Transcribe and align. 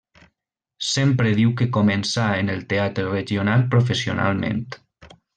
Sempre 0.91 1.33
diu 1.39 1.51
que 1.59 1.67
començà 1.75 2.25
en 2.45 2.49
el 2.55 2.63
teatre 2.73 3.05
regional 3.11 3.67
professionalment. 3.75 4.65